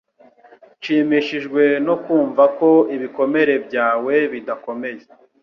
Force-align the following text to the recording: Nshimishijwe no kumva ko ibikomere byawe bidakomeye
Nshimishijwe 0.77 1.63
no 1.87 1.95
kumva 2.03 2.43
ko 2.57 2.69
ibikomere 2.95 3.53
byawe 3.65 4.15
bidakomeye 4.33 5.03